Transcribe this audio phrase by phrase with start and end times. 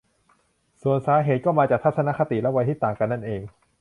[0.81, 3.41] ส่วนสาเหตุก็มาจากทัศนคติและวัยที่ต่างกันนั่นเอง